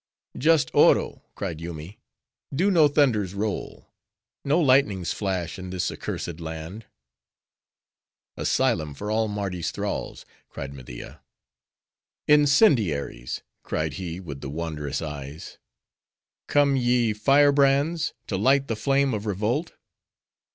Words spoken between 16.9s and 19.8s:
firebrands, to light the flame of revolt?